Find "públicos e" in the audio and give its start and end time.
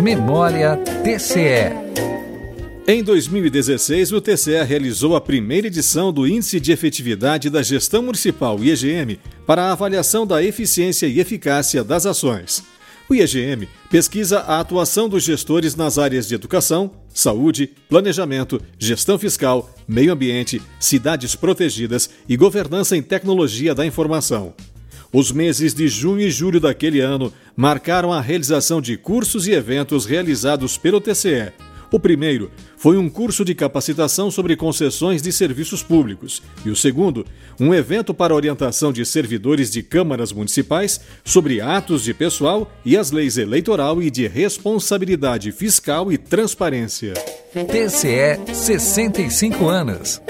35.82-36.70